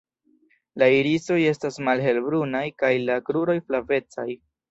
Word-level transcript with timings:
La 0.83 0.87
irisoj 0.99 1.37
estas 1.49 1.77
malhelbrunaj 1.89 2.63
kaj 2.85 2.91
la 3.11 3.21
kruroj 3.29 3.59
flavecaj. 3.69 4.29